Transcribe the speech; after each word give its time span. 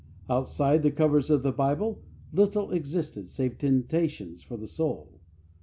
Outside 0.27 0.81
the 0.81 0.89
covers 0.89 1.29
of 1.29 1.43
the 1.43 1.51
Bible, 1.51 2.01
little 2.33 2.71
existed 2.71 3.29
save 3.29 3.59
temptations 3.59 4.41
for 4.41 4.57
the 4.57 4.65
soul. 4.65 5.21